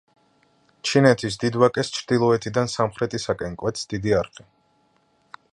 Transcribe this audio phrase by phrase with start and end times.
[0.91, 4.49] ჩინეთის დიდ ვაკეს ჩრდილოეთიდან სამხრეთისაკენ კვეთს დიდი არხი.